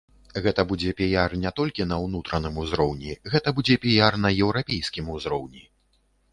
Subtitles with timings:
[0.43, 5.63] Гэта будзе піяр не толькі на ўнутраным узроўні, гэта будзе піяр на еўрапейскім узроўні.